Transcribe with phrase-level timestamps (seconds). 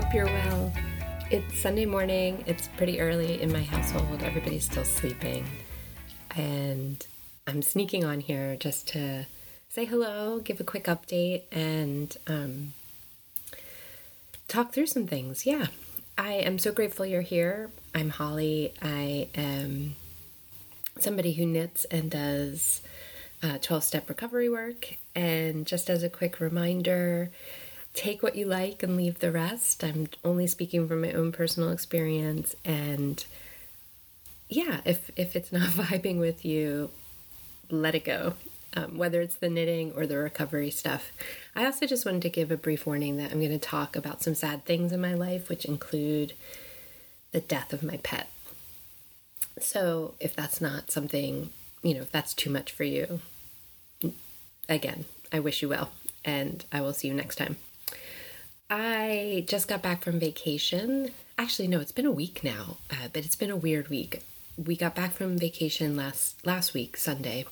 [0.00, 0.72] Hope you're well.
[1.28, 5.44] It's Sunday morning, it's pretty early in my household, everybody's still sleeping,
[6.36, 7.04] and
[7.48, 9.26] I'm sneaking on here just to
[9.68, 12.74] say hello, give a quick update, and um,
[14.46, 15.44] talk through some things.
[15.44, 15.66] Yeah,
[16.16, 17.68] I am so grateful you're here.
[17.92, 18.74] I'm Holly.
[18.80, 19.96] I am
[21.00, 22.82] somebody who knits and does
[23.40, 24.96] 12 uh, step recovery work.
[25.16, 27.30] And just as a quick reminder,
[27.98, 29.82] take what you like and leave the rest.
[29.82, 33.24] I'm only speaking from my own personal experience and
[34.48, 36.90] yeah, if if it's not vibing with you,
[37.70, 38.34] let it go.
[38.76, 41.10] Um, whether it's the knitting or the recovery stuff.
[41.56, 44.22] I also just wanted to give a brief warning that I'm going to talk about
[44.22, 46.34] some sad things in my life, which include
[47.32, 48.28] the death of my pet.
[49.58, 51.48] So, if that's not something,
[51.82, 53.20] you know, if that's too much for you,
[54.68, 55.90] again, I wish you well,
[56.22, 57.56] and I will see you next time.
[58.70, 61.10] I just got back from vacation.
[61.38, 64.22] Actually, no, it's been a week now, uh, but it's been a weird week.
[64.56, 67.46] We got back from vacation last last week, Sunday,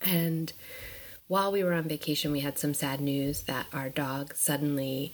[0.00, 0.52] and
[1.26, 5.12] while we were on vacation, we had some sad news that our dog suddenly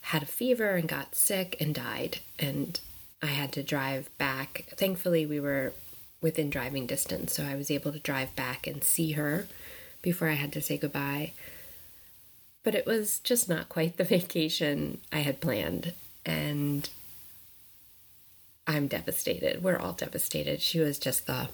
[0.00, 2.18] had a fever and got sick and died.
[2.38, 2.80] And
[3.22, 4.64] I had to drive back.
[4.76, 5.74] Thankfully, we were
[6.22, 9.46] within driving distance, so I was able to drive back and see her
[10.00, 11.32] before I had to say goodbye.
[12.62, 15.92] But it was just not quite the vacation I had planned.
[16.24, 16.88] And
[18.66, 19.62] I'm devastated.
[19.62, 20.60] We're all devastated.
[20.60, 21.48] She was just the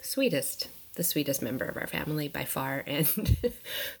[0.00, 3.06] sweetest, the sweetest member of our family by far, and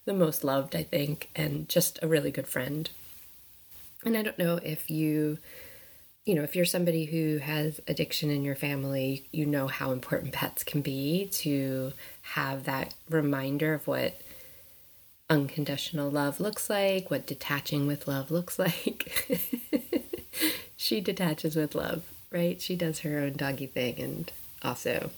[0.04, 2.88] the most loved, I think, and just a really good friend.
[4.04, 5.38] And I don't know if you,
[6.24, 10.32] you know, if you're somebody who has addiction in your family, you know how important
[10.32, 11.92] pets can be to
[12.22, 14.20] have that reminder of what
[15.28, 19.40] unconditional love looks like, what detaching with love looks like.
[20.76, 22.60] she detaches with love, right?
[22.60, 24.32] She does her own doggy thing and
[24.62, 25.10] also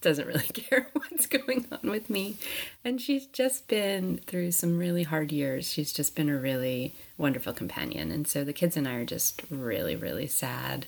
[0.00, 2.36] doesn't really care what's going on with me.
[2.84, 5.66] And she's just been through some really hard years.
[5.66, 8.12] She's just been a really wonderful companion.
[8.12, 10.86] And so the kids and I are just really, really sad.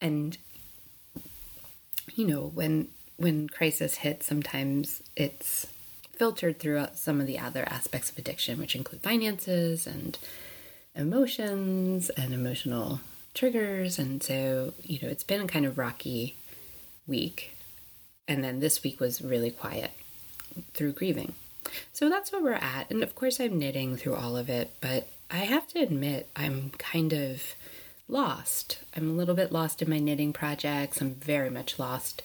[0.00, 0.36] And
[2.14, 5.66] you know, when when crisis hits, sometimes it's
[6.18, 10.18] filtered throughout some of the other aspects of addiction, which include finances and
[10.94, 13.00] emotions and emotional
[13.34, 13.98] triggers.
[13.98, 16.34] And so, you know, it's been a kind of rocky
[17.06, 17.52] week.
[18.26, 19.92] And then this week was really quiet
[20.74, 21.34] through grieving.
[21.92, 22.90] So that's where we're at.
[22.90, 26.70] And of course, I'm knitting through all of it, but I have to admit, I'm
[26.78, 27.54] kind of
[28.08, 28.78] lost.
[28.96, 31.00] I'm a little bit lost in my knitting projects.
[31.00, 32.22] I'm very much lost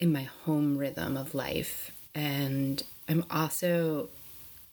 [0.00, 1.92] in my home rhythm of life.
[2.14, 4.08] And I'm also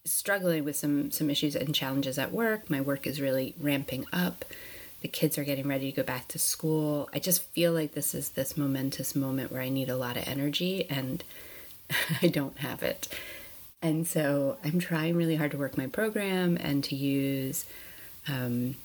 [0.05, 2.69] struggling with some some issues and challenges at work.
[2.69, 4.45] My work is really ramping up.
[5.01, 7.09] The kids are getting ready to go back to school.
[7.13, 10.27] I just feel like this is this momentous moment where I need a lot of
[10.27, 11.23] energy and
[12.21, 13.07] I don't have it.
[13.81, 17.65] And so I'm trying really hard to work my program and to use
[18.29, 18.77] um,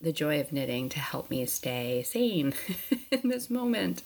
[0.00, 2.52] the joy of knitting to help me stay sane
[3.12, 4.02] in this moment.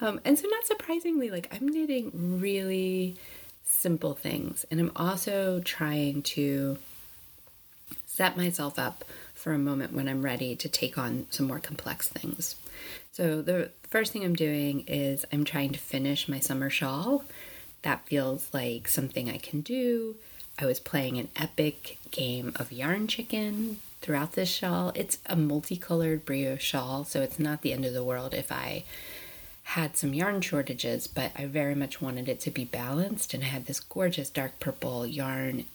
[0.00, 3.16] Um, and so, not surprisingly, like I'm knitting really
[3.68, 4.64] simple things.
[4.70, 6.78] And I'm also trying to
[8.06, 12.08] set myself up for a moment when I'm ready to take on some more complex
[12.08, 12.56] things.
[13.12, 17.24] So, the first thing I'm doing is I'm trying to finish my summer shawl.
[17.82, 20.16] That feels like something I can do.
[20.58, 24.90] I was playing an epic game of yarn chicken throughout this shawl.
[24.94, 28.84] It's a multicolored brioche shawl, so it's not the end of the world if I
[29.72, 33.34] had some yarn shortages, but I very much wanted it to be balanced.
[33.34, 35.66] And I had this gorgeous dark purple yarn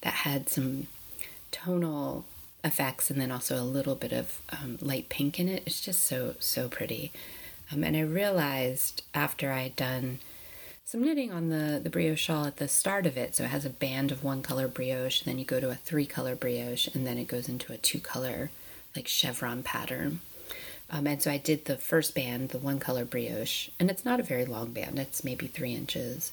[0.00, 0.88] that had some
[1.52, 2.24] tonal
[2.64, 5.62] effects and then also a little bit of um, light pink in it.
[5.66, 7.12] It's just so, so pretty.
[7.72, 10.18] Um, and I realized after I had done
[10.84, 13.64] some knitting on the, the brioche shawl at the start of it, so it has
[13.64, 17.06] a band of one color brioche, then you go to a three color brioche, and
[17.06, 18.50] then it goes into a two color,
[18.96, 20.20] like chevron pattern.
[20.90, 24.20] Um, and so I did the first band, the one color brioche, and it's not
[24.20, 26.32] a very long band, it's maybe three inches.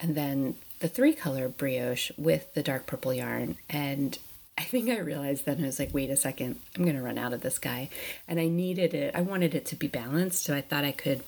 [0.00, 3.56] And then the three color brioche with the dark purple yarn.
[3.70, 4.18] And
[4.58, 7.18] I think I realized then I was like, wait a second, I'm going to run
[7.18, 7.88] out of this guy.
[8.26, 10.44] And I needed it, I wanted it to be balanced.
[10.44, 11.22] So I thought I could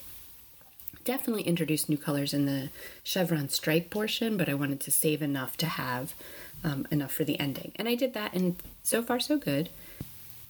[1.04, 2.70] definitely introduce new colors in the
[3.02, 6.14] chevron stripe portion, but I wanted to save enough to have
[6.64, 7.72] um, enough for the ending.
[7.76, 9.70] And I did that, and so far, so good.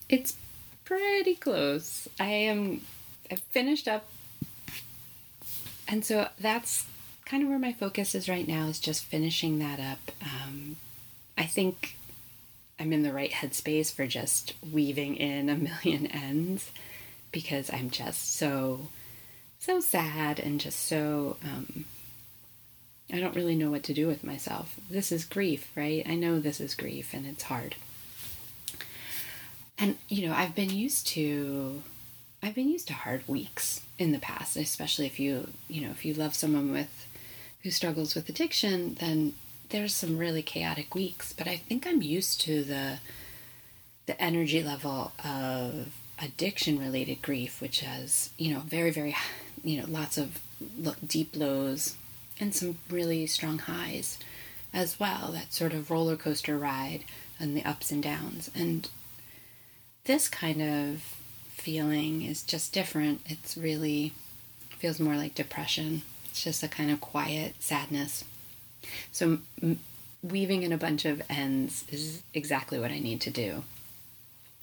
[0.08, 0.34] It's
[0.88, 2.08] pretty close.
[2.18, 2.80] I am
[3.30, 4.08] I finished up
[5.86, 6.86] and so that's
[7.26, 10.10] kind of where my focus is right now is just finishing that up.
[10.22, 10.76] Um,
[11.36, 11.98] I think
[12.80, 16.70] I'm in the right headspace for just weaving in a million ends
[17.32, 18.88] because I'm just so
[19.60, 21.84] so sad and just so um,
[23.12, 24.80] I don't really know what to do with myself.
[24.88, 26.02] This is grief, right?
[26.08, 27.74] I know this is grief and it's hard.
[29.78, 31.82] And you know, I've been used to
[32.42, 36.04] I've been used to hard weeks in the past, especially if you, you know, if
[36.04, 37.06] you love someone with
[37.62, 39.34] who struggles with addiction, then
[39.70, 42.98] there's some really chaotic weeks, but I think I'm used to the
[44.06, 49.14] the energy level of addiction related grief, which has, you know, very very
[49.64, 50.40] you know, lots of
[51.06, 51.96] deep lows
[52.40, 54.18] and some really strong highs
[54.72, 55.30] as well.
[55.32, 57.04] That sort of roller coaster ride
[57.40, 58.50] and the ups and downs.
[58.54, 58.88] And
[60.08, 61.00] this kind of
[61.50, 63.20] feeling is just different.
[63.26, 64.12] It's really
[64.70, 66.02] feels more like depression.
[66.24, 68.24] It's just a kind of quiet sadness.
[69.12, 69.80] So m-
[70.22, 73.64] weaving in a bunch of ends is exactly what I need to do.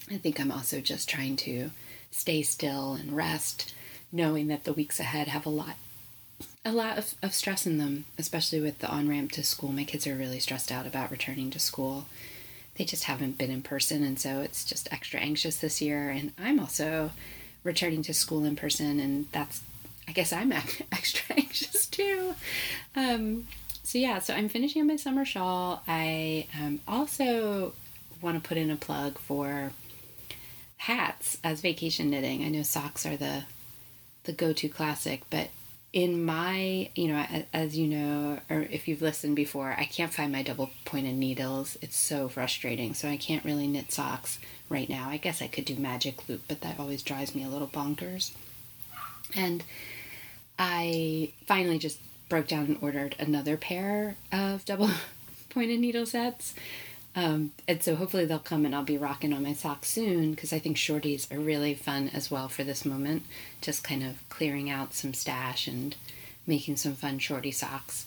[0.09, 1.69] I think I'm also just trying to
[2.09, 3.73] stay still and rest,
[4.11, 5.75] knowing that the weeks ahead have a lot
[6.65, 9.71] a lot of, of stress in them, especially with the on ramp to school.
[9.71, 12.07] My kids are really stressed out about returning to school.
[12.75, 16.09] They just haven't been in person, and so it's just extra anxious this year.
[16.09, 17.11] And I'm also
[17.63, 19.61] returning to school in person, and that's,
[20.07, 20.51] I guess I'm
[20.91, 22.35] extra anxious too.
[22.95, 23.47] Um,
[23.83, 25.83] so, yeah, so I'm finishing my summer shawl.
[25.87, 27.73] I um, also
[28.21, 29.71] want to put in a plug for
[30.77, 32.43] hats as vacation knitting.
[32.43, 33.43] I know socks are the
[34.25, 35.49] the go-to classic, but
[35.95, 40.29] in my, you know, as you know, or if you've listened before, I can't find
[40.29, 41.77] my double pointed needles.
[41.81, 42.93] It's so frustrating.
[42.93, 44.37] So I can't really knit socks
[44.67, 45.09] right now.
[45.09, 48.33] I guess I could do magic loop, but that always drives me a little bonkers.
[49.33, 49.63] And
[50.59, 54.89] I finally just broke down and ordered another pair of double
[55.49, 56.55] pointed needle sets
[57.15, 60.51] um, and so hopefully they'll come and I'll be rocking on my socks soon because
[60.51, 63.23] I think shorties are really fun as well for this moment.
[63.61, 65.95] Just kind of clearing out some stash and
[66.45, 68.05] making some fun shorty socks.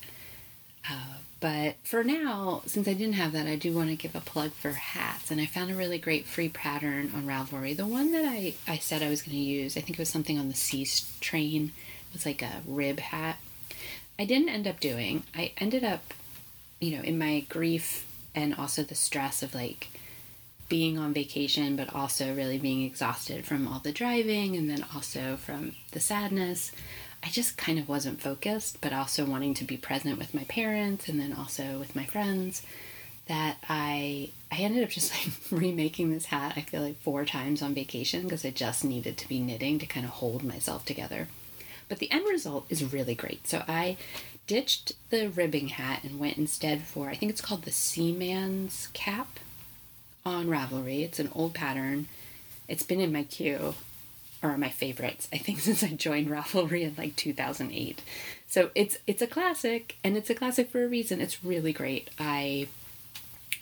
[0.91, 4.21] Uh, but for now, since I didn't have that, I do want to give a
[4.21, 5.31] plug for hats.
[5.31, 7.75] And I found a really great free pattern on Ravelry.
[7.75, 10.11] The one that I, I said I was going to use, I think it was
[10.11, 10.87] something on the C
[11.21, 11.73] train.
[12.11, 13.39] It was like a rib hat.
[14.19, 15.23] I didn't end up doing.
[15.35, 16.13] I ended up,
[16.81, 19.89] you know, in my grief and also the stress of like
[20.69, 25.37] being on vacation, but also really being exhausted from all the driving and then also
[25.37, 26.73] from the sadness.
[27.23, 31.09] I just kind of wasn't focused, but also wanting to be present with my parents
[31.09, 32.63] and then also with my friends.
[33.27, 35.13] That I I ended up just
[35.51, 36.55] like remaking this hat.
[36.57, 39.87] I feel like four times on vacation because I just needed to be knitting to
[39.87, 41.29] kind of hold myself together.
[41.89, 43.47] But the end result is really great.
[43.47, 43.97] So I
[44.49, 49.39] ditched the ribbing hat and went instead for, I think it's called the Seaman's cap
[50.27, 51.03] on Ravelry.
[51.05, 52.09] It's an old pattern.
[52.67, 53.75] It's been in my queue
[54.43, 58.03] or my favorites, I think, since I joined Ravelry in like 2008.
[58.49, 61.21] So it's it's a classic, and it's a classic for a reason.
[61.21, 62.11] It's really great.
[62.19, 62.69] I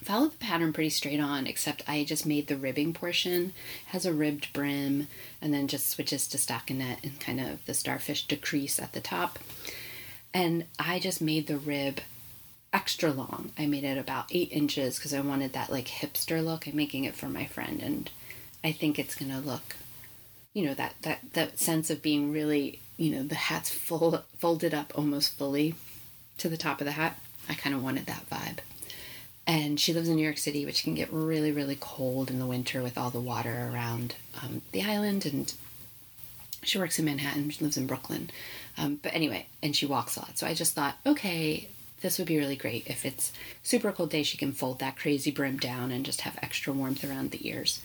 [0.02, 3.54] followed the pattern pretty straight on, except I just made the ribbing portion
[3.86, 5.08] has a ribbed brim,
[5.42, 9.40] and then just switches to stockinette and kind of the starfish decrease at the top.
[10.36, 12.00] And I just made the rib
[12.70, 13.52] extra long.
[13.58, 16.66] I made it about eight inches because I wanted that like hipster look.
[16.66, 18.10] I'm making it for my friend, and
[18.62, 19.76] I think it's gonna look,
[20.52, 24.74] you know, that that that sense of being really, you know, the hat's full folded
[24.74, 25.74] up almost fully
[26.36, 27.18] to the top of the hat.
[27.48, 28.58] I kind of wanted that vibe.
[29.46, 32.46] And she lives in New York City, which can get really, really cold in the
[32.46, 35.24] winter with all the water around um, the island.
[35.24, 35.54] And
[36.66, 37.50] she works in Manhattan.
[37.50, 38.30] She lives in Brooklyn.
[38.78, 40.38] Um, but anyway, and she walks a lot.
[40.38, 41.68] So I just thought, okay,
[42.00, 42.86] this would be really great.
[42.86, 43.32] If it's
[43.62, 47.04] super cold day, she can fold that crazy brim down and just have extra warmth
[47.04, 47.80] around the ears.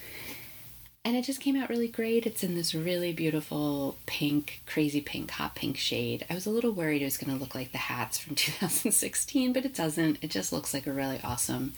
[1.04, 2.28] And it just came out really great.
[2.28, 6.26] It's in this really beautiful pink, crazy pink, hot pink shade.
[6.30, 9.54] I was a little worried it was going to look like the hats from 2016,
[9.54, 10.20] but it doesn't.
[10.22, 11.74] It just looks like a really awesome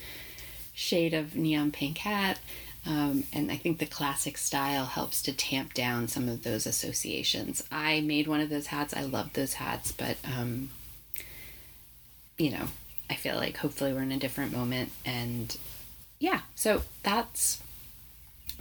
[0.74, 2.38] shade of neon pink hat.
[2.86, 7.64] Um, and I think the classic style helps to tamp down some of those associations.
[7.72, 8.94] I made one of those hats.
[8.94, 10.70] I love those hats, but um,
[12.36, 12.66] you know,
[13.08, 14.90] I feel like hopefully we're in a different moment.
[15.04, 15.56] And
[16.18, 17.62] yeah, so that's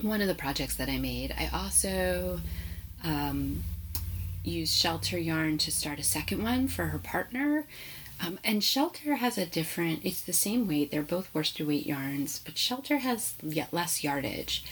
[0.02, 1.34] one of the projects that I made.
[1.38, 2.40] I also
[3.04, 3.64] um,
[4.44, 7.66] used shelter yarn to start a second one for her partner.
[8.24, 12.40] Um, and Shelter has a different, it's the same weight, they're both worsted weight yarns,
[12.40, 14.64] but Shelter has yet less yardage.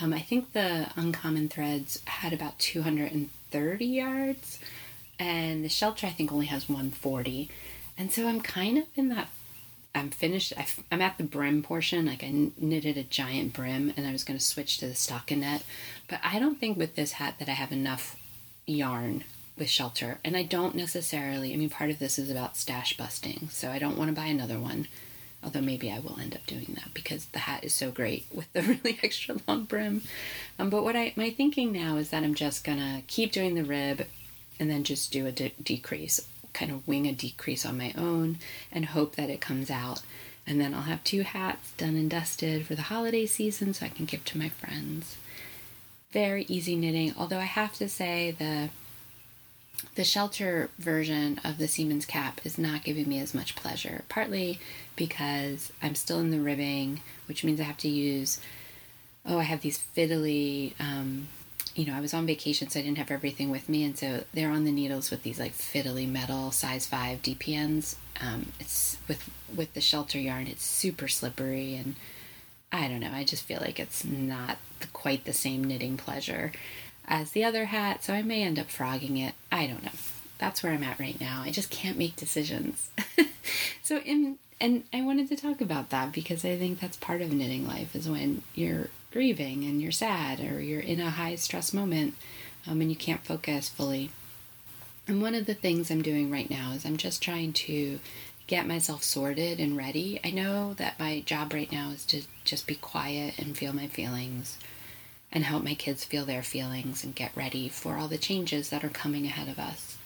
[0.00, 4.60] Um, I think the Uncommon Threads had about 230 yards,
[5.18, 7.50] and the Shelter I think only has 140.
[7.98, 9.28] And so I'm kind of in that
[9.92, 10.52] I'm finished.
[10.56, 12.06] I, am at the brim portion.
[12.06, 15.64] Like I knitted a giant brim, and I was going to switch to the stockinette.
[16.06, 18.16] But I don't think with this hat that I have enough
[18.66, 19.24] yarn
[19.58, 21.52] with shelter, and I don't necessarily.
[21.52, 24.26] I mean, part of this is about stash busting, so I don't want to buy
[24.26, 24.88] another one.
[25.42, 28.52] Although maybe I will end up doing that because the hat is so great with
[28.52, 30.02] the really extra long brim.
[30.58, 33.64] Um, but what I my thinking now is that I'm just gonna keep doing the
[33.64, 34.06] rib,
[34.58, 36.20] and then just do a de- decrease
[36.52, 38.38] kind of wing a decrease on my own
[38.72, 40.02] and hope that it comes out.
[40.46, 43.90] And then I'll have two hats done and dusted for the holiday season so I
[43.90, 45.16] can give to my friends.
[46.12, 48.70] Very easy knitting, although I have to say the
[49.94, 54.58] the shelter version of the Seaman's cap is not giving me as much pleasure, partly
[54.96, 58.40] because I'm still in the ribbing, which means I have to use
[59.26, 61.28] oh, I have these fiddly um,
[61.74, 64.24] you know, I was on vacation, so I didn't have everything with me, and so
[64.34, 67.96] they're on the needles with these like fiddly metal size five DPNs.
[68.20, 71.94] Um, it's with with the shelter yarn, it's super slippery, and
[72.72, 73.12] I don't know.
[73.12, 74.58] I just feel like it's not
[74.92, 76.52] quite the same knitting pleasure
[77.10, 79.34] as the other hat, so I may end up frogging it.
[79.50, 79.90] I don't know.
[80.38, 81.42] That's where I'm at right now.
[81.44, 82.88] I just can't make decisions.
[83.82, 87.32] so in and I wanted to talk about that because I think that's part of
[87.32, 91.72] knitting life is when you're grieving and you're sad or you're in a high stress
[91.72, 92.14] moment
[92.66, 94.10] um, and you can't focus fully.
[95.08, 98.00] And one of the things I'm doing right now is I'm just trying to
[98.46, 100.20] get myself sorted and ready.
[100.22, 103.86] I know that my job right now is to just be quiet and feel my
[103.86, 104.58] feelings
[105.32, 108.84] and help my kids feel their feelings and get ready for all the changes that
[108.84, 109.96] are coming ahead of us.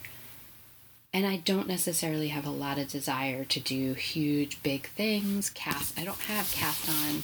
[1.13, 5.49] And I don't necessarily have a lot of desire to do huge, big things.
[5.49, 7.23] Cast, I don't have cast on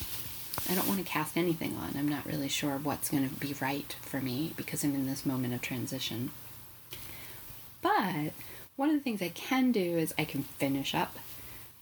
[0.69, 1.95] I don't want to cast anything on.
[1.97, 5.25] I'm not really sure what's going to be right for me because I'm in this
[5.25, 6.31] moment of transition.
[7.81, 8.33] But
[8.75, 11.17] one of the things I can do is I can finish up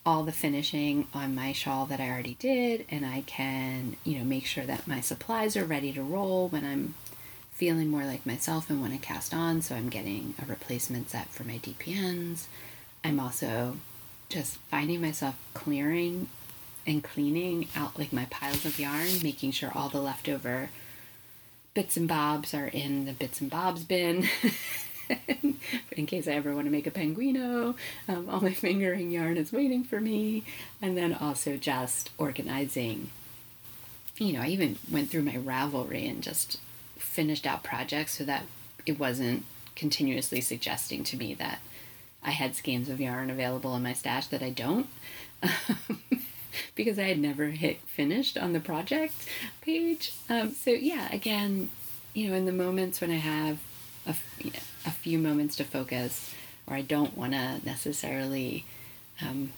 [0.06, 4.26] all the finishing on my shawl that I already did, and I can, you know,
[4.26, 6.96] make sure that my supplies are ready to roll when I'm
[7.52, 9.62] feeling more like myself and want to cast on.
[9.62, 12.46] So I'm getting a replacement set for my DPNs.
[13.04, 13.78] I'm also
[14.30, 16.30] just finding myself clearing
[16.88, 20.70] and cleaning out like my piles of yarn, making sure all the leftover
[21.74, 24.28] bits and bobs are in the bits and bobs bin.
[25.92, 27.76] in case I ever want to make a Penguono,
[28.08, 30.44] um, all my fingering yarn is waiting for me.
[30.82, 33.10] And then also just organizing.
[34.18, 36.60] You know, I even went through my Ravelry and just
[36.98, 38.44] finished out projects so that
[38.86, 41.60] it wasn't continuously suggesting to me that
[42.22, 44.88] I had skeins of yarn available in my stash that I don't.
[46.76, 49.14] because I had never hit finished on the project
[49.62, 50.14] page.
[50.30, 51.70] Um, so yeah, again,
[52.14, 53.60] you know, in the moments when I have
[54.10, 54.16] a,
[54.86, 56.34] a few moments to focus,
[56.68, 58.66] or I don't want to necessarily
[59.22, 59.52] um,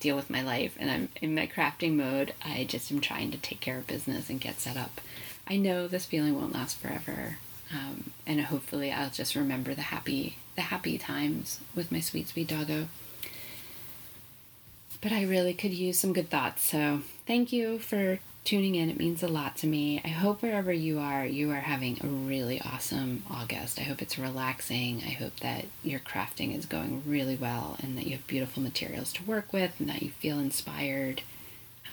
[0.00, 3.38] deal with my life, and I'm in my crafting mode, I just am trying to
[3.38, 5.00] take care of business and get set up.
[5.48, 7.38] I know this feeling won't last forever,
[7.72, 12.48] um, and hopefully I'll just remember the happy the happy times with my sweet sweet
[12.48, 12.88] doggo
[15.00, 16.68] but I really could use some good thoughts.
[16.68, 18.88] So thank you for tuning in.
[18.88, 20.00] It means a lot to me.
[20.04, 23.78] I hope wherever you are, you are having a really awesome August.
[23.78, 25.02] I hope it's relaxing.
[25.04, 29.12] I hope that your crafting is going really well and that you have beautiful materials
[29.14, 31.22] to work with and that you feel inspired.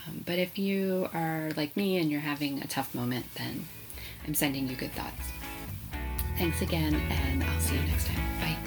[0.08, 3.66] Um, but if you are like me and you're having a tough moment, then
[4.28, 5.28] I'm sending you good thoughts.
[6.38, 8.40] Thanks again, and I'll see you next time.
[8.40, 8.63] Bye.